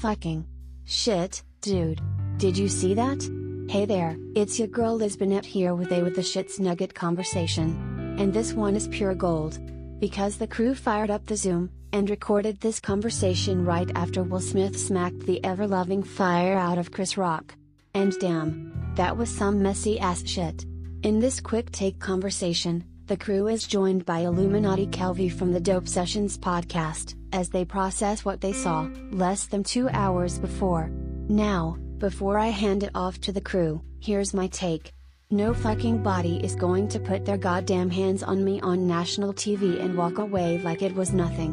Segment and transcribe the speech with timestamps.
[0.00, 0.46] Fucking.
[0.86, 2.00] Shit, dude.
[2.38, 3.20] Did you see that?
[3.68, 8.16] Hey there, it's your girl Lisbonette here with a with the shits nugget conversation.
[8.18, 9.58] And this one is pure gold.
[10.00, 14.80] Because the crew fired up the Zoom, and recorded this conversation right after Will Smith
[14.80, 17.54] smacked the ever loving fire out of Chris Rock.
[17.92, 20.64] And damn, that was some messy ass shit.
[21.02, 25.88] In this quick take conversation, the crew is joined by Illuminati Kelvy from the Dope
[25.88, 30.92] Sessions podcast, as they process what they saw, less than two hours before.
[31.28, 34.92] Now, before I hand it off to the crew, here's my take.
[35.28, 39.82] No fucking body is going to put their goddamn hands on me on national TV
[39.82, 41.52] and walk away like it was nothing.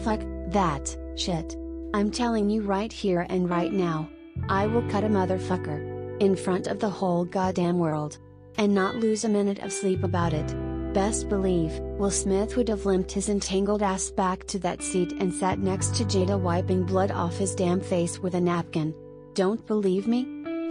[0.00, 1.56] Fuck that shit.
[1.94, 4.10] I'm telling you right here and right now.
[4.50, 6.20] I will cut a motherfucker.
[6.20, 8.18] In front of the whole goddamn world.
[8.58, 10.67] And not lose a minute of sleep about it.
[10.94, 15.32] Best believe, Will Smith would have limped his entangled ass back to that seat and
[15.32, 18.94] sat next to Jada wiping blood off his damn face with a napkin.
[19.34, 20.26] Don't believe me?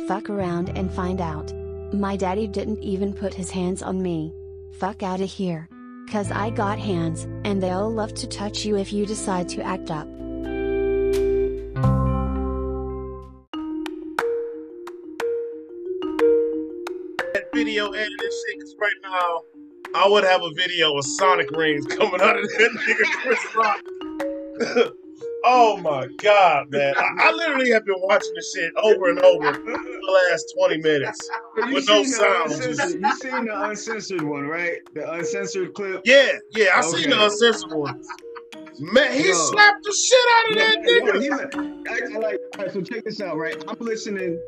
[0.08, 1.54] Fuck around and find out.
[1.94, 4.34] My daddy didn't even put his hands on me.
[4.80, 5.70] Fuck outta here.
[6.10, 9.92] Cause I got hands, and they'll love to touch you if you decide to act
[9.92, 10.08] up.
[17.34, 19.42] That video edited shit, right now,
[19.96, 23.82] I would have a video of Sonic rings coming out of that nigga Chris Rock.
[25.46, 26.94] oh my god, man!
[26.98, 30.78] I, I literally have been watching this shit over and over for the last twenty
[30.78, 32.52] minutes you with no seen the sound.
[32.52, 34.78] uncensored- You seen the uncensored one, right?
[34.94, 36.02] The uncensored clip.
[36.06, 38.04] Yeah, yeah, I seen the uncensored one.
[38.80, 39.34] Man, he Yo.
[39.34, 41.86] slapped the shit out of that nigga.
[41.88, 42.40] yeah, I, I like.
[42.60, 43.56] right, so check this out, right?
[43.68, 44.40] I'm listening.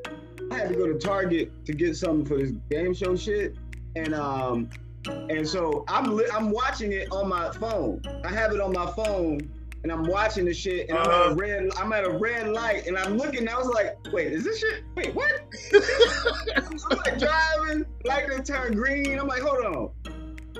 [0.51, 3.55] I had to go to Target to get something for this game show shit,
[3.95, 4.69] and um,
[5.05, 8.01] and so I'm li- I'm watching it on my phone.
[8.25, 9.49] I have it on my phone,
[9.83, 11.31] and I'm watching the shit, and I'm at Uh-huh.
[11.31, 11.69] a red.
[11.77, 13.39] I'm at a red light, and I'm looking.
[13.41, 14.83] And I was like, wait, is this shit?
[14.95, 15.31] Wait, what?
[16.55, 19.17] I'm like driving, light done turn green.
[19.19, 19.89] I'm like, hold on.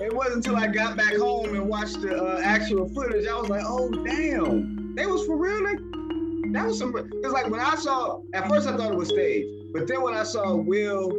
[0.01, 3.27] It wasn't until I got back home and watched the uh, actual footage.
[3.27, 5.61] I was like, oh damn, they was for real.
[5.63, 5.79] Like,
[6.53, 6.95] that was some.
[6.95, 8.21] It's like when I saw.
[8.33, 11.11] At first, I thought it was staged, but then when I saw Will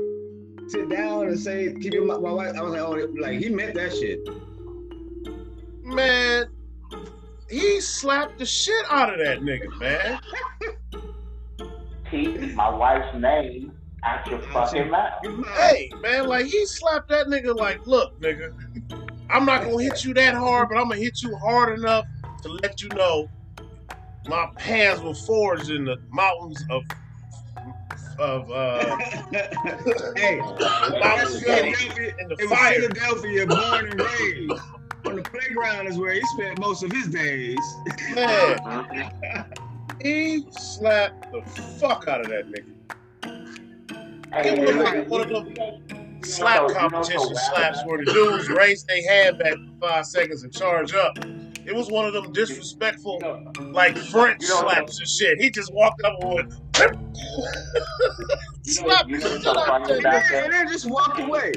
[0.71, 3.49] sit down and say, "Keep your my, my wife," I was like, oh, like he
[3.49, 4.21] meant that shit.
[5.83, 6.47] Man,
[7.49, 10.21] he slapped the shit out of that nigga, man.
[12.11, 13.73] keep my wife's name
[14.05, 15.13] out your fucking mouth.
[15.57, 18.53] Hey, man, like he slapped that nigga like, look, nigga,
[19.29, 22.05] I'm not gonna hit you that hard, but I'm gonna hit you hard enough
[22.43, 23.29] to let you know
[24.29, 26.85] my hands were forged in the mountains of
[28.21, 28.97] of uh
[30.17, 32.75] hey, Mountain City Philadelphia, in the it was.
[32.77, 34.63] Philadelphia, born and raised.
[35.07, 37.59] On the playground is where he spent most of his days.
[38.15, 39.47] Man,
[40.03, 41.43] he slapped the
[41.81, 42.75] fuck out of that nigga.
[44.33, 45.55] Hey, It was like one of them
[46.23, 50.95] Slap competition slaps where the dudes raise their hand back for five seconds and charge
[50.95, 51.19] up.
[51.67, 55.41] It was one of them disrespectful, You know, like French You know- slaps and shit.
[55.41, 59.91] He just walked up and went, you know, slap you the know shit out of
[59.91, 60.45] And then, that?
[60.45, 61.53] and then just walked away.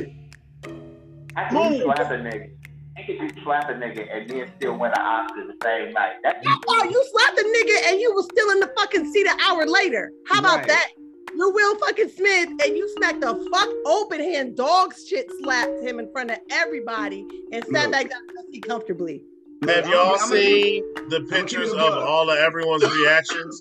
[1.35, 1.81] I could Move.
[1.83, 2.49] slap a nigga.
[2.95, 6.13] I could just slap a nigga and then still win an Oscar the same night.
[6.23, 9.39] That's Oh, you slapped a nigga and you was still in the fucking seat an
[9.39, 10.11] hour later.
[10.29, 10.67] How about Right.
[10.67, 10.89] that?
[11.35, 15.97] You Will fucking Smith and you smacked the fuck open hand dog shit slapped him
[15.97, 17.91] in front of everybody and sat Look.
[17.91, 19.23] back down in the comfortably.
[19.67, 22.03] Have y'all I'm gonna- seen the pictures of above.
[22.03, 23.59] all of everyone's reactions?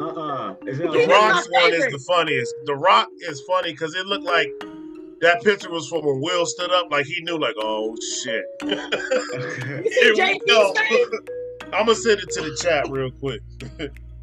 [0.00, 0.54] Uh-uh.
[0.62, 2.54] The Rock's my one is the funniest.
[2.66, 4.48] The Rock is funny because it looked like
[5.20, 8.44] that picture was from when Will stood up, like he knew, like, oh shit.
[8.62, 10.72] Here we go.
[11.72, 13.40] I'm gonna send it to the chat real quick.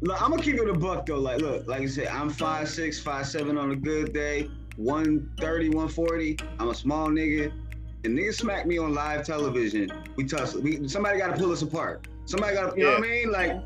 [0.00, 1.18] Look, I'm gonna keep it a buck though.
[1.20, 6.38] Like, look, like I said, I'm 5'6", 5'7", on a good day, 130, 140.
[6.58, 7.52] I'm a small nigga.
[8.04, 9.90] And niggas smack me on live television.
[10.16, 10.60] We tussle.
[10.60, 12.06] We somebody gotta pull us apart.
[12.26, 13.32] Somebody gotta, you know what I mean?
[13.32, 13.60] Like,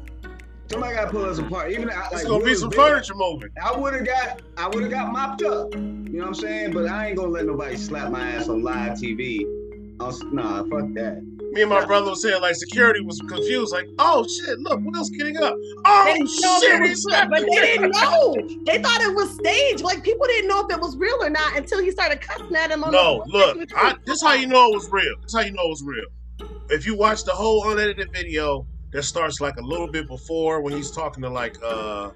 [0.69, 1.73] somebody gotta pull us apart.
[1.73, 3.51] Even I, like, It's gonna be some furniture moving.
[3.63, 5.75] I would have got, I would have got mopped up.
[5.75, 6.73] You know what I'm saying?
[6.73, 9.60] But I ain't gonna let nobody slap my ass on live TV.
[10.01, 11.23] I was, nah, fuck that.
[11.53, 15.11] Me and my brother was saying like security was confused, like, oh shit, look, Will's
[15.11, 15.55] getting up.
[15.85, 18.35] Oh They didn't know if shit, it he was- slapped but they didn't know.
[18.67, 19.83] They thought it was staged.
[19.83, 22.71] Like people didn't know if it was real or not until he started cussing at
[22.71, 22.83] him.
[22.85, 25.15] On No, the, look, I, this how you know it was real.
[25.23, 26.49] This how you know it was real.
[26.71, 30.73] If you watch the whole unedited video, that starts like a little bit before when
[30.73, 32.11] he's talking to like uh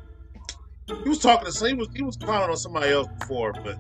[1.03, 3.79] he was talking to he was he was clowning on somebody else before, but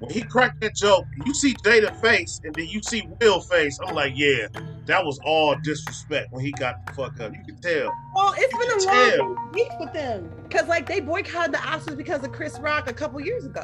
[0.00, 3.78] when he cracked that joke, you see Jada face and then you see Will face.
[3.86, 4.46] I'm like, yeah,
[4.86, 7.32] that was all disrespect when he got the fuck up.
[7.34, 7.92] You can tell.
[8.14, 9.18] Well, it's You been a tell.
[9.34, 12.92] long week with them because like they boycotted the Oscars because of Chris Rock a
[12.94, 13.62] couple years ago.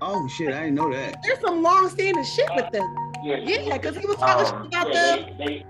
[0.00, 1.16] Oh shit, I didn't know that.
[1.22, 3.12] There's some long-standing shit with them.
[3.22, 5.36] Yeah, Yeah, because he was talking Um, shit about yeah, them.
[5.38, 5.64] they, they,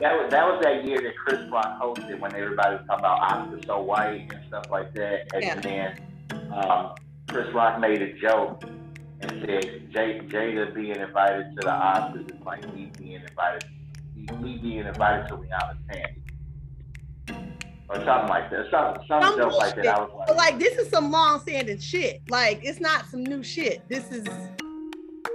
[0.00, 3.20] that was that was that year that Chris Rock hosted when everybody was talking about
[3.22, 5.26] Oscar so white and stuff like that.
[5.34, 5.54] And Yeah.
[5.56, 6.94] then um,
[7.28, 8.62] Chris Rock made a joke
[9.20, 13.64] and said J- Jada being invited to the Oscars is like me being invited
[14.16, 16.22] me being invited to Rihanna's Sandy.
[17.88, 18.66] Or something like that.
[18.70, 19.86] Some some, Some joke like that.
[19.86, 22.22] I was But like, like this is some long-standing shit.
[22.28, 23.88] Like it's not some new shit.
[23.88, 24.26] This is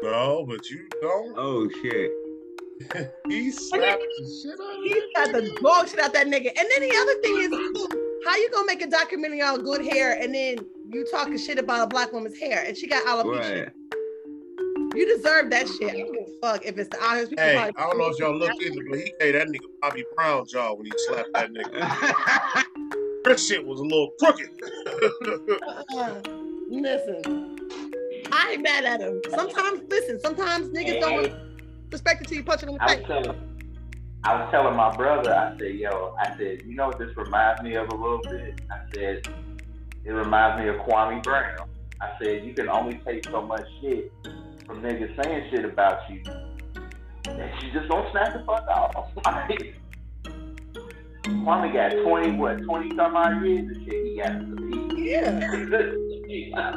[0.02, 1.36] No, but you don't.
[1.38, 2.12] Oh shit.
[3.30, 6.48] He slapped the shit out of he got the dog shit out that nigga.
[6.48, 7.52] And then the other thing is,
[8.26, 10.58] how you gonna make a documentary on good hair and then
[10.92, 13.66] you talking shit about a black woman's hair and she got alopecia?
[13.66, 13.74] Right.
[14.96, 15.90] You deserve that shit.
[15.90, 17.44] I don't give a fuck if it's the honest people.
[17.44, 20.06] Hey, I don't know if y'all looked into, it, but he gave that nigga Bobby
[20.16, 22.64] Brown jaw when he slapped that nigga.
[23.26, 24.50] Chris shit was a little crooked.
[25.98, 26.22] Uh,
[26.70, 27.58] listen,
[28.32, 29.22] I ain't mad at him.
[29.32, 31.34] Sometimes, listen, sometimes niggas don't
[31.92, 33.36] respect it till you punch it in the I was face.
[34.24, 37.62] I was telling my brother, I said, yo, I said, you know what this reminds
[37.62, 38.62] me of a little bit?
[38.72, 39.28] I said,
[40.06, 41.68] it reminds me of Kwame Brown.
[42.00, 44.12] I said, you can only take so much shit
[44.66, 49.10] from niggas saying shit about you that you just don't snap the fuck off.
[51.24, 54.86] Kwame got 20, what, 20 some odd years and shit he got to be.
[55.06, 55.40] Yeah.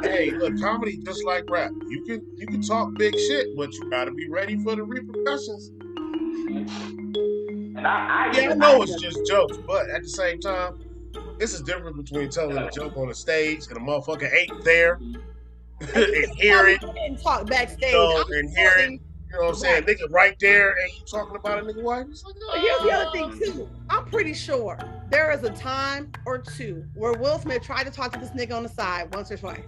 [0.03, 1.71] hey, look, comedy just like rap.
[1.87, 5.71] You can you can talk big shit, but you gotta be ready for the repercussions.
[7.75, 10.79] And I, I, Yeah, I know it's just jokes, but at the same time,
[11.39, 14.93] this is different between telling a joke on the stage and a motherfucker ain't there
[15.95, 17.91] and hear it, And talk backstage.
[17.93, 18.91] you know, and hear it.
[18.91, 18.99] You
[19.37, 19.83] know what I'm saying?
[19.83, 22.07] Nigga right there and you talking about a nigga wife.
[22.09, 23.69] It's like, here's the other thing too.
[23.89, 24.77] I'm pretty sure
[25.09, 28.55] there is a time or two where Will Smith tried to talk to this nigga
[28.55, 29.63] on the side once or twice.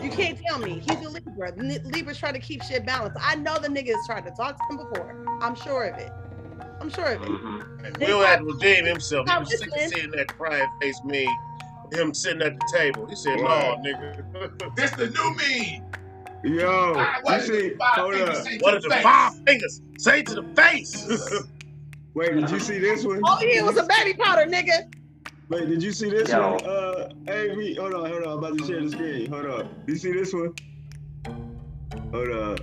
[0.00, 1.50] You can't tell me he's a Libra.
[1.52, 3.18] The Libras try to keep shit balanced.
[3.20, 5.26] I know the nigga has tried to talk to him before.
[5.42, 6.12] I'm sure of it.
[6.80, 7.28] I'm sure of it.
[7.28, 7.86] Mhm.
[7.86, 9.26] And Will had to redeem himself.
[9.28, 11.26] He Now, was sick of seeing that crying face me,
[11.92, 13.06] him sitting at the table.
[13.06, 13.76] He said, Right.
[13.78, 15.82] "No, nigga." This the new me.
[16.42, 17.78] Yo, you what is see, it?
[17.78, 18.44] Five hold fingers, up.
[18.44, 19.02] say to what are the face.
[19.02, 19.82] five fingers?
[19.98, 21.08] Say to the face.
[22.14, 23.20] Wait, did you see this one?
[23.24, 24.90] Oh yeah, it was a baby powder, nigga.
[25.50, 26.52] Wait, did you see this Yo.
[26.54, 26.64] one?
[26.66, 28.32] Uh, hey, V, hold on, hold on.
[28.32, 29.30] I'm about to share the screen.
[29.30, 29.84] Hold on.
[29.86, 30.54] You see this one?
[32.12, 32.58] Hold on.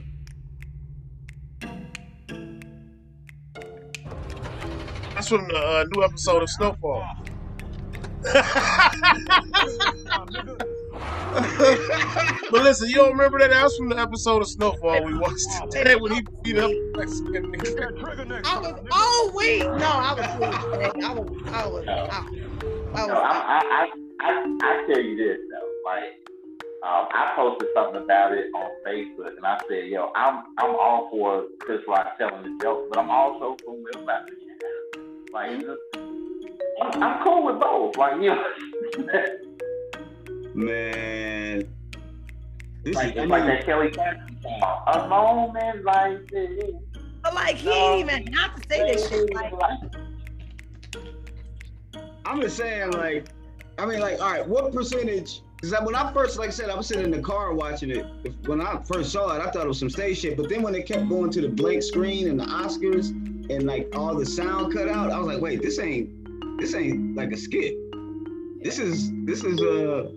[5.27, 7.05] That's from the uh, new episode of Snowfall.
[12.49, 13.49] but listen, you don't remember that?
[13.49, 17.51] That was from the episode of Snowfall we watched today when he beat up Mexican
[17.51, 18.41] nigga.
[18.45, 18.79] I was.
[18.93, 20.25] Oh wait, no, I was.
[20.25, 21.03] asleep.
[21.03, 21.27] I was.
[21.47, 21.85] I was.
[21.89, 21.91] I,
[22.93, 23.13] I No.
[23.15, 23.89] I, I,
[24.21, 26.13] I, I tell you this though, like,
[26.87, 31.09] um, I posted something about it on Facebook, and I said, "Yo, I'm, I'm all
[31.11, 34.46] for Chris Rock telling the joke, but I'm also for Will Smith.
[35.33, 35.79] Like, it's just-
[36.81, 37.97] I'm, I'm cool with both.
[37.97, 38.43] Like, you know,
[40.53, 41.67] Man.
[42.83, 46.71] This like, is, it's like that Kelly Clarkson song, a moment like this.
[47.21, 49.33] But like he ain't even not to say this shit.
[49.33, 49.53] Like,
[52.25, 53.27] I'm just saying, like,
[53.77, 55.41] I mean, like, all right, what percentage?
[55.59, 58.05] Because when I first, like I said, I was sitting in the car watching it.
[58.45, 60.37] When I first saw it, I thought it was some stage shit.
[60.37, 63.11] But then when it kept going to the blank screen and the Oscars
[63.49, 66.09] and like all the sound cut out, I was like, wait, this ain't,
[66.59, 67.75] this ain't like a skit.
[68.63, 70.09] This is, this is uh,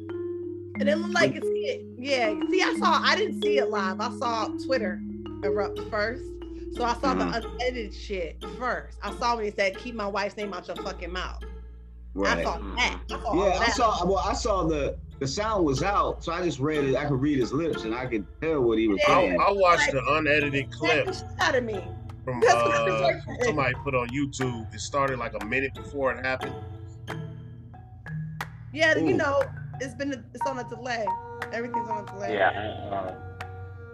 [0.77, 1.83] it didn't look like a skit.
[1.99, 2.35] Yeah.
[2.51, 3.01] See, I saw.
[3.03, 4.01] I didn't see it live.
[4.01, 5.01] I saw Twitter
[5.45, 6.25] erupt first.
[6.73, 7.19] So I saw Mhm.
[7.33, 8.97] the unedited shit first.
[9.03, 11.43] I saw when he said, "Keep my wife's name out your fucking mouth."
[12.17, 12.45] I right.
[12.45, 13.01] saw that.
[13.11, 14.07] I saw all Yeah, I saw.
[14.07, 16.97] Well, I saw the the sound was out, so I just read it.
[16.97, 19.13] I could read his lips, and I could tell what he was Yeah.
[19.17, 19.41] I, saying.
[19.41, 21.85] I watched the unedited clip the shit out of me.
[22.25, 24.73] From uh, what somebody put on YouTube.
[24.75, 26.55] It started like a minute before it happened.
[28.73, 29.43] Yeah, you know,
[29.81, 31.05] it's been it's on a delay.
[31.53, 32.35] Everything's on a delay.
[32.35, 32.51] Yeah,
[32.93, 33.15] uh,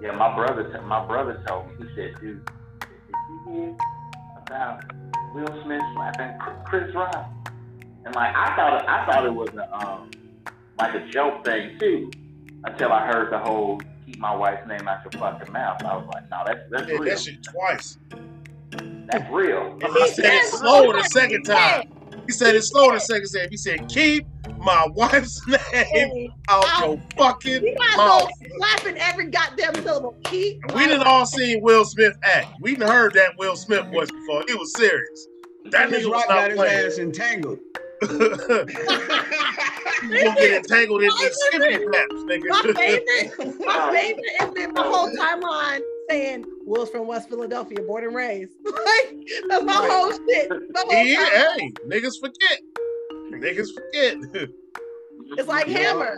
[0.02, 0.12] yeah.
[0.12, 1.86] My brother, t- my brother told me.
[1.86, 2.88] He said, "Dude, did
[3.28, 3.76] you hear
[4.46, 4.84] about
[5.34, 7.30] Will Smith slapping Chris Rock?"
[8.04, 10.10] And like, I thought, it, I thought it was a um,
[10.78, 12.10] like a joke thing too,
[12.64, 16.06] until I heard the whole "keep my wife's name out your fucking mouth." I was
[16.14, 17.04] like, "No, that's that's Did real.
[17.10, 17.98] that shit twice.
[19.10, 21.92] That's real." And he said it slower the second time.
[22.26, 23.48] He said it slower the second time.
[23.50, 24.26] He said, "Keep
[24.58, 26.86] my wife's name Hey, out Ow.
[26.86, 30.16] your fucking You guys mouth." know laughing every goddamn syllable.
[30.24, 30.72] Keep.
[30.74, 32.48] We didn't all seen Will Smith act.
[32.60, 34.42] We didn't heard that Will Smith voice before.
[34.48, 35.26] He was serious.
[35.66, 37.58] That Chris nigga was Rock got not his ass entangled.
[40.02, 44.82] you gonna get entangled in these skippy claps, My favorite, my favorite is been my
[44.82, 48.52] whole timeline saying Will's from West Philadelphia, born and raised.
[48.64, 49.16] like
[49.48, 49.90] that's my Right.
[49.90, 50.50] whole shit.
[50.50, 52.60] My whole yeah, time- hey, niggas forget.
[53.32, 54.50] Niggas forget.
[55.38, 56.16] It's like Hammer.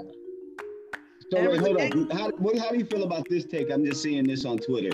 [1.30, 2.10] So wait, hold on.
[2.10, 3.70] How, what, how do you feel about this take?
[3.70, 4.90] I'm just seeing this on Twitter.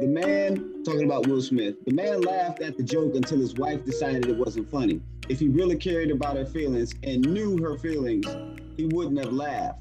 [0.00, 1.76] The man talking about Will Smith.
[1.84, 5.00] The man laughed at the joke until his wife decided it wasn't funny.
[5.30, 8.26] If he really cared about her feelings and knew her feelings,
[8.76, 9.78] he wouldn't have laughed.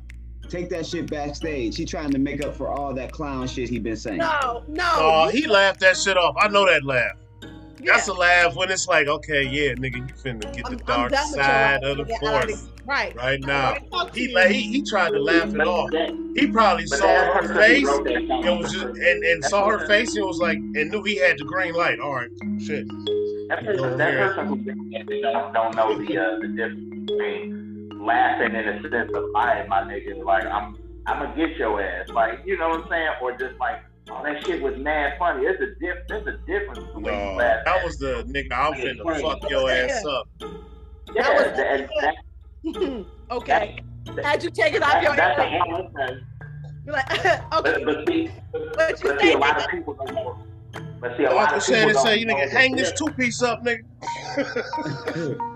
[0.48, 1.75] Take that shit backstage.
[1.75, 4.20] He trying to make up for all that clown shit he been saying.
[4.20, 4.91] No, no.
[4.94, 6.36] Oh, he laughed that shit off.
[6.39, 7.18] I know that laugh.
[7.81, 7.93] Yeah.
[7.93, 10.86] That's a laugh when it's like, okay, yeah, nigga, you finna get the I'm- I'm
[10.86, 12.19] dark done with your side of the nigga.
[12.48, 13.15] Force Right.
[13.15, 13.69] right now.
[13.69, 14.36] already talked to He you.
[14.36, 15.89] la- he he tried to laugh it off.
[16.36, 19.67] He probably saw her hurt 'cause he face wrote and was just and, and saw
[19.67, 22.00] her face and was like and knew he had the green light.
[22.00, 22.88] All right, shit.
[23.50, 28.67] That person, that person who don't, don't know the uh, the difference between laughing in
[28.67, 32.57] a sense of I my nigga, like I'm I'm gonna get your ass, like you
[32.57, 35.43] know what I'm saying, or just like oh that shit was mad funny.
[35.45, 37.63] There's a diff, there's a difference the way No, laugh.
[37.65, 38.51] that was the nigga.
[38.53, 40.27] I'm finna fuck your ass up.
[40.41, 40.47] yeah,
[41.23, 43.79] that was- that, that, okay.
[44.15, 45.51] that, How'd you take it off your that's a ass?
[45.51, 46.21] hell of a thing.
[46.85, 47.83] You're like, okay.
[47.83, 50.37] but see, but, What you but see, a lot of people don't know.
[51.01, 53.63] But see, a lot of people don't say, you nigga, hang this two piece up,
[53.63, 53.83] nigga.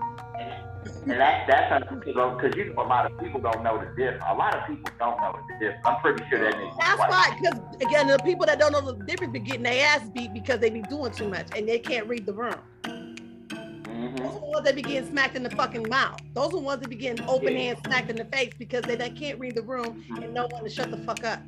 [1.06, 4.24] And that, that's because you know a lot of people don't know the difference.
[4.26, 5.82] A lot of people don't know the difference.
[5.84, 6.76] I'm pretty sure that nigga.
[6.80, 10.08] That's why, because again, the people that don't know the difference be getting their ass
[10.14, 12.54] beat because they be doing too much and they can't read the room.
[12.84, 14.16] Mhm.
[14.18, 16.18] Those are the ones that be getting smacked in the fucking mouth.
[16.32, 18.96] Those are the ones that be getting open hand smacked in the face because they,
[18.96, 21.40] they can't read the room and know when to shut the fuck up.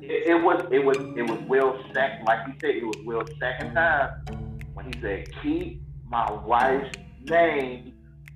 [0.00, 3.30] It, it was it was it was Will's second, like you said, it was Will's
[3.38, 4.10] second time
[4.74, 6.90] when he said, "Keep my wife's
[7.28, 7.91] name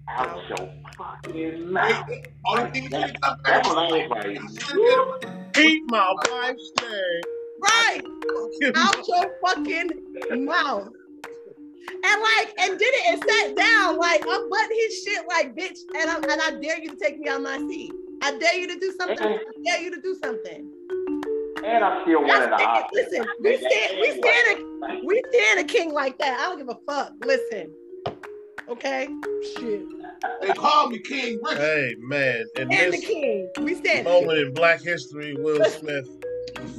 [0.08, 2.10] out your fucking mouth."
[2.46, 5.52] Only thing That, that's what I was like.
[5.54, 7.22] Keep my wife's name.
[7.62, 8.02] Right.
[8.76, 10.88] Out your fucking mouth.
[11.88, 15.78] And like, and did it and sat down like I'm butting his shit like bitch,
[15.98, 17.92] and I and I dare you to take me out my seat.
[18.22, 19.18] I dare you to do something.
[19.20, 20.70] I dare you to do something.
[21.64, 22.90] And I'm still one of the options.
[22.92, 26.38] Listen, we stand, we stand, a, we stand a king like that.
[26.38, 27.12] I don't give a fuck.
[27.24, 27.72] Listen,
[28.68, 29.08] okay,
[29.56, 29.82] shit,
[30.42, 31.58] They call me King Richard.
[31.60, 33.48] Hey man, in and the this king.
[33.60, 34.04] We stand.
[34.04, 36.08] moment in Black History, Will Smith,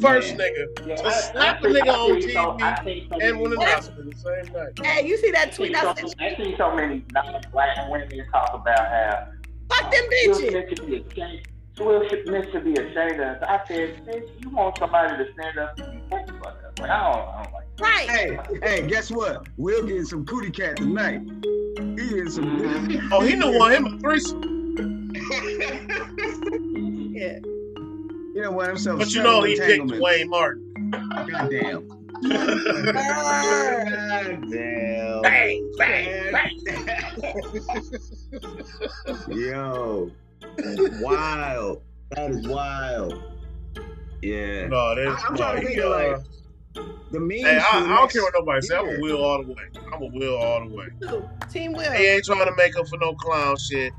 [0.01, 2.83] first nigga Yeah, to I- slap I a nigga I on think so- I TV
[2.83, 4.15] think so and win an many- Oscar the
[4.45, 4.79] same night.
[4.85, 5.73] Hey, you see that I tweet?
[5.73, 9.27] think I so- said, I think so many non-black women talk about how
[9.69, 10.49] fuck them Will bitches.
[10.49, 11.47] Smith should be ashamed.
[11.79, 13.43] Will Smith should be ashamed of us.
[13.47, 15.77] I said, bitch, you want somebody to stand up
[16.49, 16.81] and you shut the fuck up.
[16.81, 18.09] Like, I don't, I don't like Right.
[18.09, 19.47] Hey, hey, guess what?
[19.57, 21.21] We'll getting some cootie cat tonight.
[21.77, 23.09] He getting some.
[23.11, 25.11] Oh, he done want him a threesome.
[27.13, 27.39] Yeah.
[28.33, 28.69] You know what?
[28.69, 28.97] I'm so.
[28.97, 29.91] But you know he picked.
[29.99, 30.91] Wayne Martin.
[30.91, 31.87] Goddamn.
[34.23, 35.21] Goddamn.
[35.21, 36.59] Bang, bang, bang.
[39.29, 40.11] Yo,
[40.99, 41.81] wild.
[42.11, 43.13] That is wild.
[44.21, 44.67] Yeah.
[44.67, 46.17] No, there's I- I'm no, trying to he, think of, uh, like,
[47.11, 47.45] The mean.
[47.45, 48.75] Hey, I, I don't care what nobody say.
[48.75, 49.81] I'm a Will all the way.
[49.93, 50.85] I'm a Will all the way.
[51.49, 51.91] Team Will.
[51.91, 53.93] He ain't trying to make up for no clown shit.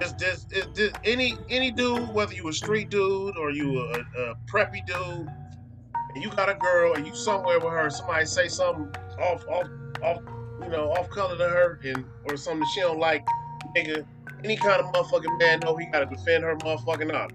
[0.00, 4.00] It's this, it's this, any any dude, whether you a street dude or you a,
[4.22, 5.28] a preppy dude,
[6.14, 8.88] and you got a girl and you somewhere with her, somebody say something
[9.20, 9.66] off off
[10.02, 10.22] off,
[10.62, 13.24] you know, off color to her and or something she don't like,
[13.76, 14.06] nigga.
[14.42, 17.34] Any kind of motherfucking man know he gotta defend her motherfucking honor,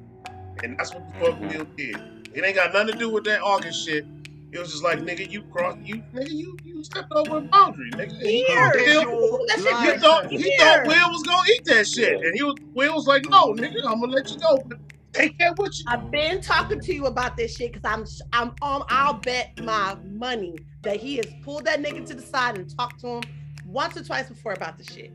[0.63, 2.01] and that's what the fuck Will did.
[2.35, 4.05] It ain't got nothing to do with that August shit.
[4.51, 7.89] It was just like, nigga, you crossed, you nigga, you you stepped over a boundary,
[7.91, 8.21] nigga.
[8.21, 9.05] He Years.
[9.05, 9.93] Will- That shit Lies.
[9.93, 10.61] he thought he years.
[10.61, 13.83] thought Will was gonna eat that shit, and he was Will was like, "No, nigga,
[13.85, 14.77] I'm gonna let you go, but
[15.13, 18.49] take that with you." I've been talking to you about this shit because I'm I'm
[18.61, 22.77] um I'll bet my money that he has pulled that nigga to the side and
[22.77, 23.23] talked to him
[23.65, 25.11] once or twice before about the shit.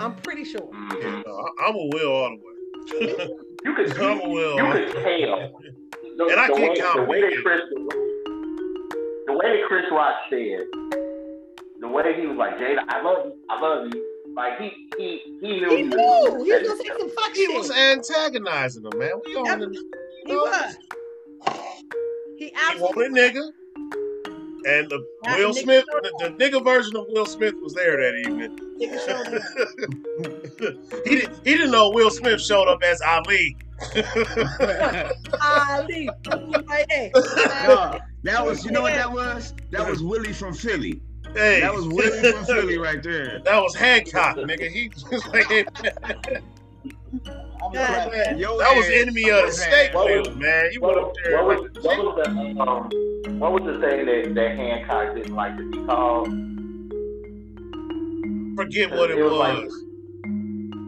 [0.00, 0.68] I'm pretty sure.
[0.72, 3.28] No, I- I'm a Will all the way.
[3.64, 4.56] You could, you, I'm a Will.
[4.56, 5.60] you could tell.
[6.18, 7.42] The, And I can't way, count the way that.
[7.42, 7.96] Chris, the way,
[9.26, 10.60] the way that Chris Rock said,
[11.80, 14.04] the way he was like, Jada, I love you, I love you.
[14.34, 15.70] Like he, he, he knew.
[15.76, 17.56] He knew was- he was gonna say some fuck He shit.
[17.56, 19.12] was antagonizing him, man.
[19.24, 19.70] We on Yep.
[20.26, 20.76] He was.
[22.36, 23.50] He he absolutely wanted nigga.
[24.66, 27.96] And the Not Will the Smith, the, the nigga version of Will Smith was there
[27.96, 28.58] that evening.
[28.80, 31.04] Nigga showed up.
[31.04, 31.36] he didn't.
[31.44, 33.56] He didn't know Will Smith showed up as Ali.
[35.40, 36.08] Ali,
[36.68, 37.10] right there.
[37.14, 39.54] No, that was you know what that was?
[39.70, 41.00] That was Willie from Philly.
[41.34, 43.40] hey, That was Willie from Philly right there.
[43.44, 44.68] that was Hancock, nigga.
[44.70, 45.68] He was like,
[47.72, 48.34] Yeah.
[48.36, 48.92] Yo, that was ass.
[48.94, 50.70] enemy of the state, What Will, was- man.
[50.72, 51.44] You What, went up there.
[51.44, 55.34] what, like, was, what was the um, what was the thing that, that Hancock didn't
[55.34, 56.28] like to be called?
[58.56, 59.38] forget what it It was was.
[59.38, 59.70] like-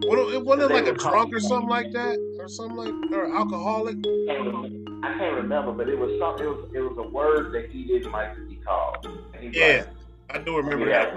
[0.09, 3.95] What, it wasn't like a drunk or something like that, or something like, or alcoholic.
[3.97, 6.45] I can't remember, I can't remember, but it was something.
[6.45, 9.05] it was it was a word that he didn't like to be called.
[9.05, 9.85] And he was Yeah,
[10.29, 11.15] like, I do remember yeah, that.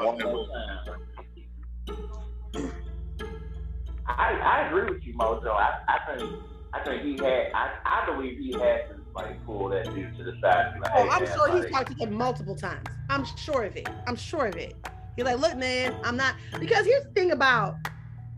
[4.07, 5.49] I, I agree with you, Mojo.
[5.49, 6.31] I, I think
[6.73, 10.25] I think he had I, I believe he had to like pull that dude to
[10.25, 12.87] the side like, Oh, hey, I'm man, sure he's talked to him multiple times.
[13.09, 13.89] I'm sure of it.
[14.07, 14.75] I'm sure of it.
[15.17, 17.77] He's like, look, man, I'm not because here's the thing about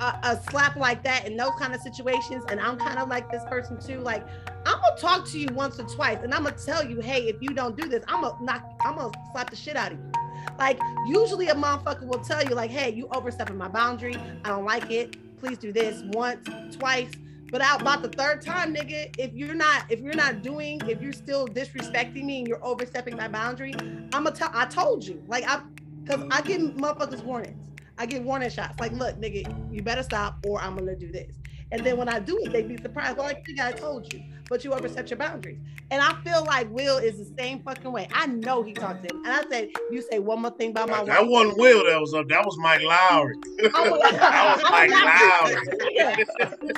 [0.00, 3.30] a, a slap like that in those kind of situations, and I'm kind of like
[3.32, 4.00] this person too.
[4.00, 4.26] Like,
[4.66, 7.36] I'm gonna talk to you once or twice, and I'm gonna tell you, hey, if
[7.40, 10.12] you don't do this, I'm gonna knock, I'm gonna slap the shit out of you.
[10.58, 14.16] Like, usually a motherfucker will tell you, like, hey, you overstepping my boundary.
[14.44, 15.16] I don't like it.
[15.38, 17.10] Please do this once, twice.
[17.50, 21.00] But out about the third time, nigga, if you're not, if you're not doing, if
[21.00, 23.72] you're still disrespecting me and you're overstepping my boundary,
[24.12, 24.50] I'm gonna tell.
[24.52, 25.60] I told you, like I,
[26.06, 27.70] cause I give motherfuckers warnings.
[27.98, 28.78] I give warning shots.
[28.80, 31.32] Like, look, nigga, you better stop, or I'm gonna do this.
[31.72, 33.18] And then when I do it, they be surprised.
[33.18, 35.58] Like, nigga, I told you, but you overstepped your boundaries.
[35.90, 38.08] And I feel like Will is the same fucking way.
[38.14, 40.88] I know he talked to him, and I said, you say one more thing about
[40.88, 41.28] my That wife.
[41.30, 42.28] wasn't Will that was up.
[42.28, 43.32] That was Mike Lowrey.
[43.74, 45.64] I'm That was I'm Mike Lowrey.
[45.80, 46.16] you- Yeah.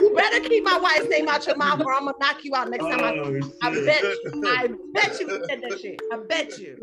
[0.00, 2.71] You better keep my wife's name out your mouth, or I'm gonna knock you out
[2.71, 4.42] next time I Oh, I bet you.
[4.47, 6.00] I bet you he said that shit.
[6.12, 6.76] I bet you.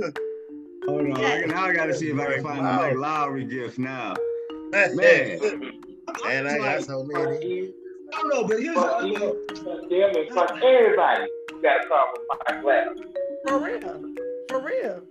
[0.88, 1.18] Hold on.
[1.18, 1.42] I Yeah.
[1.42, 2.96] can, now I gotta see if I can find the Lowrey.
[2.96, 4.14] Mike Lowrey gift now.
[4.72, 5.40] Man, Man.
[6.24, 7.72] man, I got so fuck many.
[8.18, 9.34] You, I don't know, but here's fuck the you, other.
[9.56, 11.26] fuck them, and fuck everybody.
[11.52, 13.14] You got to call with Mike Lowrey.
[13.48, 14.16] For real.
[14.50, 15.02] For real.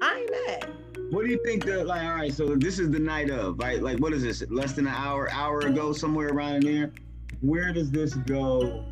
[0.00, 0.72] I ain't mad.
[1.10, 2.02] What do you think the like?
[2.02, 3.82] All right, so this is the night of, right?
[3.82, 4.44] Like, what is this?
[4.50, 6.92] Less than an hour, hour ago, somewhere around in there.
[7.40, 8.84] Where does this go?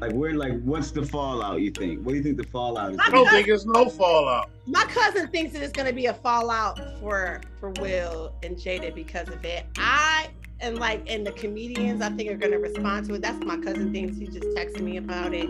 [0.00, 0.34] Like, where?
[0.34, 1.60] Like, what's the fallout?
[1.60, 2.04] You think?
[2.04, 2.98] What do you think the fallout is?
[3.00, 4.50] I don't think it's no fallout.
[4.66, 9.28] My cousin thinks that it's gonna be a fallout for for Will and Jada because
[9.28, 9.64] of it.
[9.76, 10.26] I
[10.62, 13.22] and like and the comedians I think are gonna respond to it.
[13.22, 14.16] That's my cousin thinks.
[14.16, 15.48] He just texted me about it.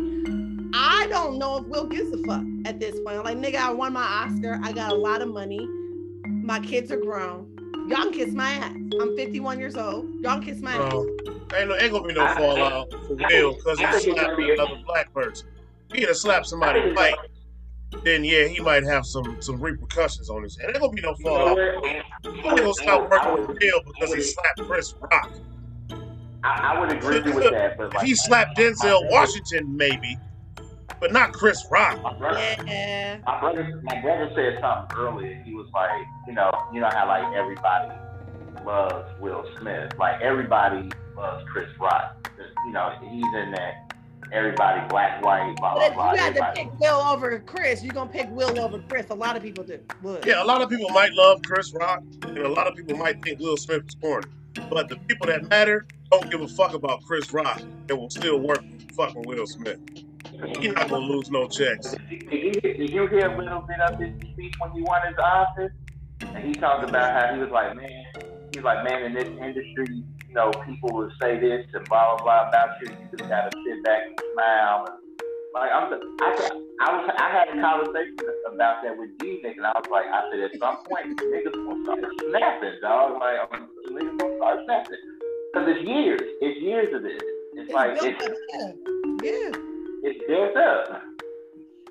[0.75, 3.23] I don't know if Will gives a fuck at this point.
[3.25, 4.59] Like nigga, I won my Oscar.
[4.63, 5.61] I got a lot of money.
[6.27, 7.49] My kids are grown.
[7.89, 8.75] Y'all can kiss my ass.
[9.01, 10.09] I'm 51 years old.
[10.23, 10.93] Y'all can kiss my ass.
[10.95, 11.09] Um,
[11.57, 14.37] ain't, no, ain't gonna be no fallout for Will because he I think slapped gonna
[14.37, 15.49] be a- another black person.
[15.91, 17.17] If he'd have slapped somebody white,
[18.05, 20.71] then yeah, he might have some some repercussions on his head.
[20.71, 21.57] Ain't gonna be no You know fallout.
[21.57, 22.35] what?
[22.35, 25.31] He gonna stop working with Will because he slapped Chris Rock.
[26.45, 30.17] I, I would agree with that, but If like he slapped Denzel Washington, maybe,
[31.01, 32.03] but not Chris Rock.
[32.03, 33.19] My brother, Yeah.
[33.25, 35.41] my brother, my brother said something earlier.
[35.45, 35.91] He was like,
[36.27, 37.93] you know, you know how like everybody
[38.65, 42.17] loves Will Smith, like everybody loves Chris Rock.
[42.67, 43.92] You know, he's in that
[44.33, 46.13] everybody black, white, blah blah if blah.
[46.13, 49.07] you had to pick Will over Chris, you're gonna pick Will over Chris.
[49.11, 49.79] A lot of people do.
[50.03, 50.25] Would.
[50.27, 53.23] Yeah, a lot of people might love Chris Rock, and a lot of people might
[53.23, 54.27] think Will Smith is corny.
[54.71, 58.39] But the people that matter don't give a fuck about Chris Rock and will still
[58.39, 59.79] work with fucking Will Smith.
[60.59, 61.95] He's not gonna lose no checks.
[62.09, 65.17] Did you, did you hear a little bit of his speech when he won his
[65.19, 65.73] office?
[66.21, 68.05] And he talked about how he was like, man,
[68.55, 72.25] he's like, man, in this industry, you know, people will say this and blah blah
[72.25, 72.89] blah about you.
[72.89, 74.87] You just gotta sit back and smile.
[74.89, 74.97] And,
[75.53, 78.17] like I'm, the, I, I was, I had a conversation
[78.49, 81.53] about that with D Nick, and I was like, I said, at some point, niggas
[81.53, 83.21] gonna start snapping, dog.
[83.21, 84.97] Like, I'm, niggas gonna start snapping.
[85.53, 87.21] Cause it's years, it's years of this.
[87.21, 88.33] It's It's like it's, up,
[89.23, 89.31] yeah.
[89.31, 89.51] yeah.
[90.03, 91.03] it's built up.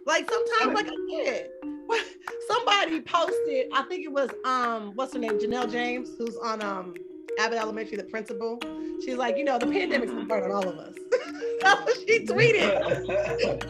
[0.07, 1.49] Like sometimes, like I said,
[2.47, 3.67] somebody posted.
[3.71, 6.95] I think it was um, what's her name, Janelle James, who's on um
[7.39, 8.59] Abbott Elementary, the principal.
[9.03, 10.93] She's like, you know, the pandemic's been hard on all of us.
[11.61, 13.65] That's she tweeted.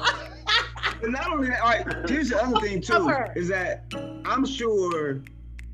[1.02, 3.86] But not only that, all right, here's the other thing too, is that
[4.26, 5.21] I'm sure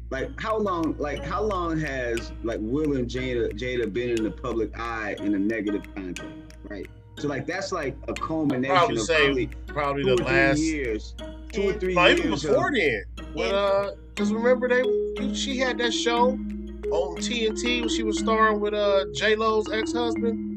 [0.09, 4.31] like how long like how long has like Will and Jada Jada been in the
[4.31, 6.31] public eye in a negative context,
[6.69, 6.87] right?
[7.17, 10.25] So like that's like a culmination Probably of say probably Probably two the or three
[10.25, 10.59] last.
[10.59, 11.15] years.
[11.51, 13.03] Two or three No, even before of- then.
[13.33, 16.37] When uh, cause remember they she had that show
[16.91, 20.53] on TNT when she was starring with uh J Lo's ex husband.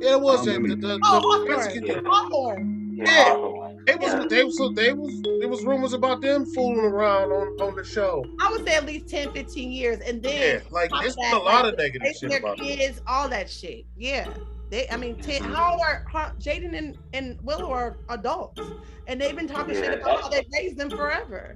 [0.00, 1.56] Yeah, it was I that the, the, Oh, the Hawthorne.
[1.58, 2.04] Mexican.
[2.04, 2.92] Hawthorne.
[2.94, 3.04] Yeah.
[3.04, 3.32] Yeah.
[3.34, 4.26] also, They was Yeah.
[4.28, 8.24] they was they was there was rumors about them fooling around on, on the show.
[8.40, 9.98] I would say at least 10, 15 years.
[10.00, 12.38] And Yeah, then like top it's been that, a lot like, of negative shit their
[12.38, 12.66] about them.
[12.66, 13.86] kids, all that shit.
[13.96, 14.28] Yeah.
[14.70, 15.52] They, I mean, 10, Mm-hmm.
[15.54, 18.60] how are how, Jaden and, and Willow are adults,
[19.06, 21.54] and they've been talking shit about how they raised them forever.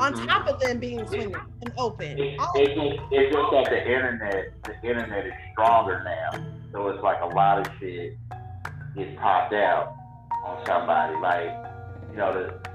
[0.00, 0.26] On Mhm.
[0.26, 3.80] top of them being swingers and open, It, all, it just, it's just that the
[3.86, 6.30] internet, the internet is stronger now.
[6.72, 8.16] So it's like a lot of shit
[8.96, 9.94] gets popped out
[10.46, 11.16] on somebody.
[11.16, 11.50] Like,
[12.10, 12.70] you know, the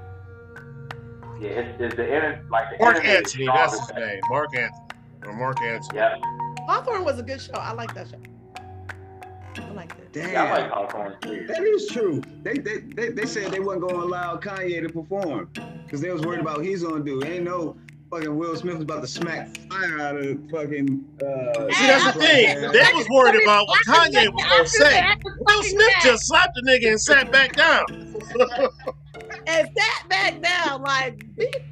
[1.42, 4.22] yeah, it's, it's the internet, like the Marc internet Anthony, is that's stronger his name.
[4.30, 4.82] Marc Anthony.
[5.26, 5.98] Or Marc Anthony.
[6.00, 6.16] Yeah,
[6.68, 7.54] Hawthorne was a good show.
[7.56, 8.18] I like that show.
[9.58, 10.14] I like that.
[10.14, 10.32] Damn.
[10.32, 11.46] yeah, I like Hawthorne too.
[11.48, 12.22] That is true.
[12.44, 15.50] They they, they, they said they wasn't gonna allow Kanye to perform
[15.86, 17.24] because they was worried about what he's gonna do.
[17.24, 17.78] Ain't no
[18.10, 21.06] fucking Will Smith was about to smack fire out of fucking.
[21.22, 22.62] Uh, See, that's the thing.
[22.72, 25.16] They was worried about what Kanye was gonna say.
[25.40, 27.86] Will Smith just slapped the nigga and sat back down.
[29.48, 31.64] and sat back down like bitch.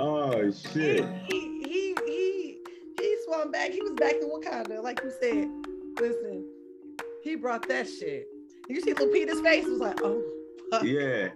[0.00, 1.04] Oh shit.
[1.28, 2.58] he he he
[2.98, 3.70] he swung back.
[3.70, 5.48] He was back in Wakanda, like you said.
[6.00, 6.44] Listen,
[7.22, 8.26] he brought that shit.
[8.68, 10.22] You see Lupita's face was like, oh.
[10.70, 10.82] fuck.
[10.82, 11.28] Yeah.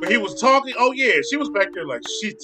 [0.00, 0.74] But he was talking.
[0.78, 2.42] Oh yeah, she was back there like shit.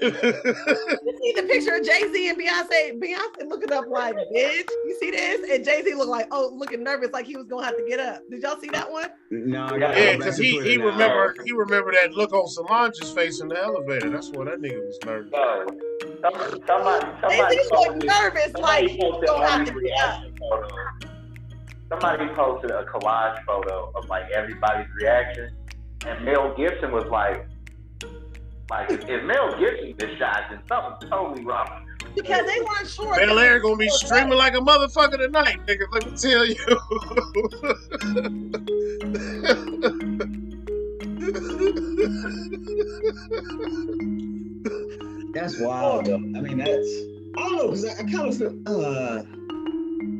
[0.00, 2.98] You see the picture of Jay Z and Beyonce.
[2.98, 4.68] Beyonce looking up like, bitch.
[4.86, 5.50] You see this?
[5.50, 8.00] And Jay Z looked like, oh, looking nervous, like he was gonna have to get
[8.00, 8.22] up.
[8.30, 9.08] Did y'all see that one?
[9.30, 10.86] No, I gotta yeah, because he he now.
[10.86, 14.10] remember he remember that look on Solange's face in the elevator.
[14.10, 15.30] That's why that nigga was nervous.
[15.32, 15.66] So,
[16.22, 19.80] somebody, somebody, Jay somebody Z looked posted, nervous, like somebody he posted gonna have to
[19.80, 20.22] get up.
[20.38, 20.68] photo.
[21.90, 25.50] Somebody posted a collage photo of like everybody's reaction,
[26.06, 27.46] and Mel Gibson was like,
[28.70, 31.86] like if, if Mel Gibson is shot, then something's totally wrong.
[32.14, 33.14] Because they weren't sure.
[33.16, 35.86] Bel Air gonna be streaming like a motherfucker tonight, nigga.
[35.92, 36.56] Let me tell you.
[45.34, 46.14] That's wild, though.
[46.14, 46.88] I mean, that's
[47.36, 48.54] I don't know because I, I kind of feel.
[48.66, 49.22] Uh,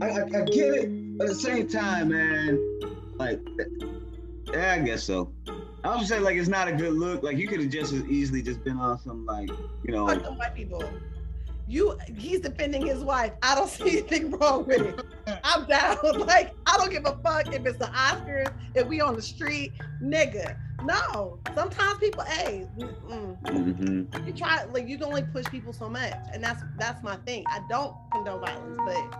[0.03, 2.59] I, I I get it, but at the same time, man,
[3.17, 3.41] like,
[4.53, 5.31] yeah, I guess so.
[5.85, 7.23] I would say like it's not a good look.
[7.23, 9.51] Like you could have just as easily just been on some like
[9.85, 10.07] you know.
[10.09, 10.83] Fuck them white people.
[11.67, 13.33] You, he's defending his wife.
[13.43, 15.01] I don't see anything wrong with it.
[15.45, 15.97] I'm down.
[16.27, 19.73] Like, I don't give a fuck if it's the Oscars, if we on the street,
[20.03, 20.57] nigga.
[20.85, 21.39] No.
[21.55, 23.41] Sometimes people, hey, mm-mm.
[23.43, 24.27] Mhm.
[24.27, 27.45] you try, like, you can only push people so much, and that's that's my thing.
[27.49, 29.19] I don't condone violence, but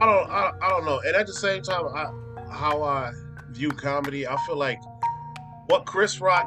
[0.00, 1.00] I don't I, I don't know.
[1.06, 2.10] And at the same time, I
[2.52, 3.12] how I
[3.50, 4.80] view comedy, I feel like
[5.68, 6.46] what Chris Rock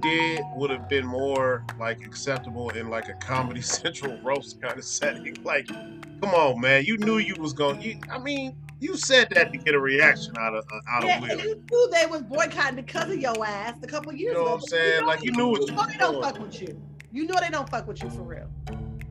[0.00, 4.84] did would have been more like acceptable in like a comedy central roast kind of
[4.84, 5.36] setting.
[5.44, 7.80] Like, come on, man, you knew you was going.
[7.80, 11.16] You, I mean, you said that to get a reaction out of uh, out yeah,
[11.16, 11.40] of Will.
[11.40, 14.50] you knew they was boycotting because of your ass a couple years You know ago.
[14.50, 15.06] what I'm saying?
[15.06, 16.80] Like, you knew what you know they don't fuck with you.
[17.12, 18.50] You know they don't fuck with you for real.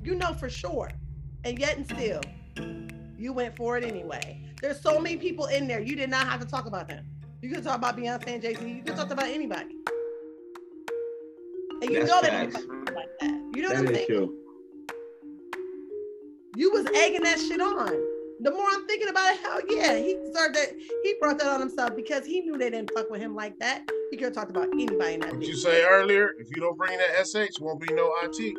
[0.04, 0.92] You know for sure.
[1.44, 2.22] And yet and still,
[3.18, 4.44] you went for it anyway.
[4.62, 5.82] There's so many people in there.
[5.82, 7.06] You did not have to talk about them.
[7.42, 8.68] You could talk about Beyonce and Jay Z.
[8.68, 9.76] You could talk about anybody.
[11.82, 12.66] And you That's know they don't facts.
[12.66, 13.52] fuck with you like that.
[13.54, 14.08] You know what I'm saying?
[14.08, 14.36] true.
[16.56, 17.90] You was egging that shit on.
[18.40, 20.74] The more I'm thinking about it, hell yeah, he deserved that.
[21.04, 23.84] He brought that on himself because he knew they didn't fuck with him like that.
[24.10, 26.34] He could have talked about anybody in that What you say earlier?
[26.40, 28.56] If you don't bring that sh, won't be no it.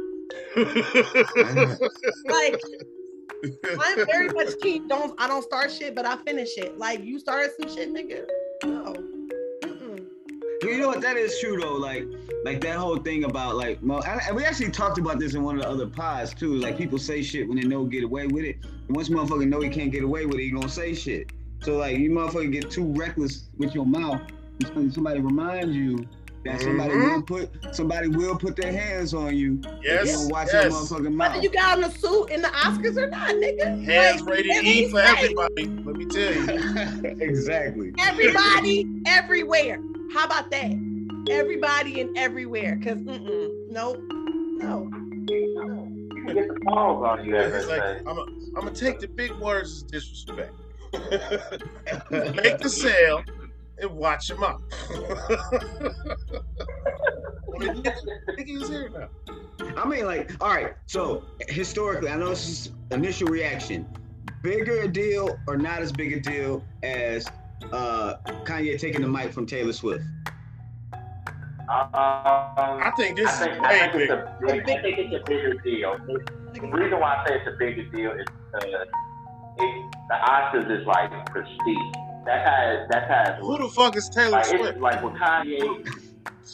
[2.29, 2.61] Like,
[3.81, 4.88] I'm very much team.
[4.88, 6.79] Don't I don't start shit, but I finish it.
[6.79, 8.27] Like you started some shit, nigga.
[8.64, 8.94] No.
[10.62, 11.01] You know what?
[11.01, 11.75] That is true though.
[11.75, 12.05] Like,
[12.44, 15.62] like that whole thing about like, and we actually talked about this in one of
[15.62, 16.55] the other pods too.
[16.55, 19.61] Like people say shit when they know get away with it, and once motherfucker know
[19.61, 21.31] he can't get away with it, he gonna say shit.
[21.61, 24.21] So like, you motherfucker get too reckless with your mouth,
[24.92, 26.07] somebody reminds you
[26.44, 27.14] that somebody Mhm.
[27.14, 29.61] will put somebody will put their hands on you.
[29.83, 30.72] if you yes, watch your yes.
[30.72, 31.33] motherfucking mouth.
[31.33, 33.85] Whether you got on a suit in the Oscars or not, nigga.
[33.85, 35.66] Hands Like, rated at E least for say, everybody.
[35.85, 37.16] Let me tell you.
[37.20, 37.92] exactly.
[38.01, 39.81] Everybody, everywhere.
[40.14, 40.72] How about that?
[41.31, 42.79] Everybody and everywhere.
[42.83, 44.88] Cause mm-mm, nope, no.
[45.29, 47.83] You can get the balls on you like.
[47.83, 48.20] I'm gonna
[48.57, 50.55] I'm gonna take the big words as disrespect.
[52.11, 53.22] Make the sale
[53.81, 54.61] and watch him out.
[57.59, 57.95] Nigga,
[58.47, 59.09] he's here now.
[59.77, 60.75] I mean, like, all right.
[60.87, 63.87] So historically, I know this is initial reaction.
[64.43, 67.29] Bigger a deal or not as big a deal as
[67.73, 68.14] uh,
[68.45, 70.05] Kanye taking the mic from Taylor Swift?
[71.69, 74.37] Um, I think this I is think, way I think, it's bigger.
[74.41, 75.97] a big, think it's a bigger deal.
[76.55, 78.88] The reason why I say it's a bigger deal is because
[79.59, 82.08] it, the Oscars is like prestige.
[82.29, 82.71] That's how.
[82.71, 83.23] It, that's how.
[83.37, 84.64] It Who the fuck is Taylor Like, Swift?
[84.67, 85.88] it's like with Kanye.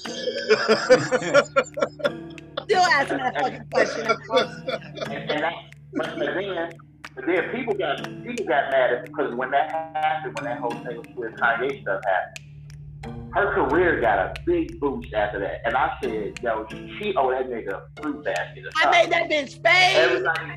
[2.65, 4.07] Still asking that fucking question.
[4.07, 5.53] and, and that,
[5.95, 6.71] but, but then,
[7.17, 10.71] but then people got people got mad at because when that happened, when that whole
[10.71, 15.61] Taylor Swift Kanye stuff happened, her career got a big boost after that.
[15.65, 18.65] And I said, yo, she owe that nigga a fruit basket.
[18.65, 19.97] or I made that bitch fade.
[19.97, 20.53] Everybody,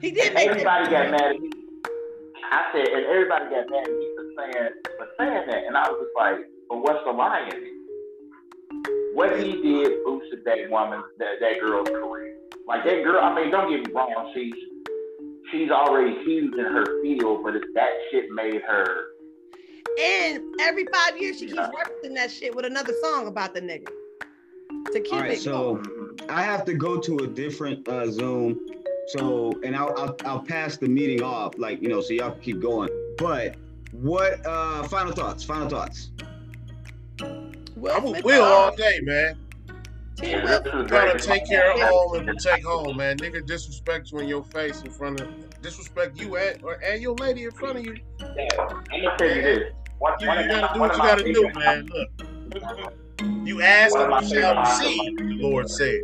[0.00, 0.50] He did make it.
[0.50, 1.50] everybody got mad at me.
[2.50, 5.88] I said, and everybody got mad at me for saying for saying that, and I
[5.88, 6.36] was just like,
[6.68, 9.14] but what's the lie in it?
[9.14, 12.36] What he did boosted that woman, that, that girl's career.
[12.66, 14.54] Like that girl, I mean, don't get me wrong, she's
[15.50, 19.04] she's already huge in her field, but it's that shit made her.
[20.00, 21.70] And every five years she keeps Yeah.
[21.70, 23.88] referencing that shit with another song about the nigga.
[24.92, 25.82] To keep All right, it so
[26.28, 28.58] I have to go to a different uh, Zoom.
[29.08, 32.40] So, and I'll, I'll I'll pass the meeting off, like you know, so y'all can
[32.40, 32.90] keep going.
[33.16, 33.56] But
[33.92, 34.44] what?
[34.46, 35.42] uh Final thoughts.
[35.44, 36.10] Final thoughts.
[37.76, 39.38] Will I'm a Smith- will all day, man.
[40.16, 41.22] Team Yeah, Will this is Gotta great.
[41.22, 43.16] take care of home and protect home, man.
[43.18, 45.28] Nigga disrespect you in your face in front of
[45.62, 47.96] disrespect you and or and your lady in front of you.
[48.20, 49.72] Yeah, I'm gonna tell you this.
[50.00, 51.86] One, You, you gotta my- do what you gotta do, favorite- man.
[51.86, 52.92] Look.
[53.46, 56.00] You ask One of my and you shall receive, the Lord said.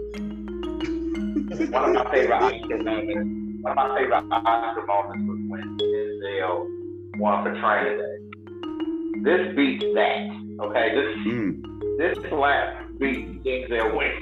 [1.51, 3.63] One of my favorite Oscar moments.
[3.63, 9.21] One of my favorite Oscar moments was when Denzel won for Training Day.
[9.23, 10.31] This beats that.
[10.61, 11.99] Okay, this Mm.
[11.99, 14.13] this slap beats Denzel win.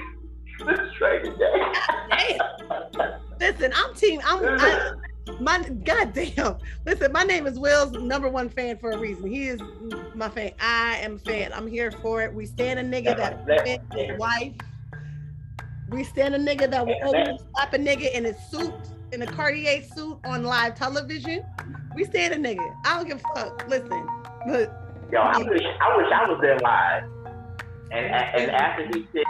[0.67, 1.63] This Training Day.
[2.09, 3.19] Damn.
[3.39, 4.19] Listen, I'm team.
[4.25, 4.91] I'm I,
[5.39, 6.57] my goddamn.
[6.85, 9.29] Listen, my name is Will's number one fan for a reason.
[9.29, 9.61] He is
[10.13, 10.51] my fan.
[10.59, 11.53] I am a fan.
[11.53, 12.33] I'm here for it.
[12.33, 14.53] We stand a nigga that defend his wife.
[15.89, 18.73] We stand a nigga that will openly slap a nigga in his suit,
[19.11, 21.45] in a Cartier suit on live television.
[21.95, 22.75] We stand a nigga.
[22.85, 23.67] I don't give a fuck.
[23.67, 24.07] Listen,
[24.47, 24.79] but
[25.11, 27.03] Yo, I wish I wish I was there live.
[27.91, 29.23] And and after he said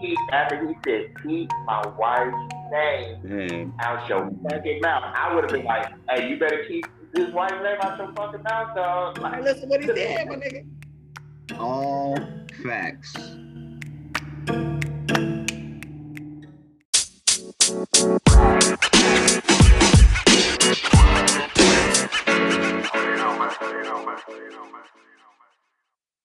[0.00, 2.36] keep after he said keep my wife's
[2.72, 3.72] name Man.
[3.80, 7.54] out your fucking mouth, I would have been like, hey, you better keep this wife's
[7.62, 9.16] name out your fucking mouth, dog.
[9.18, 10.66] hey, Like, listen what he said, my nigga.
[11.58, 12.16] All
[12.64, 13.14] facts.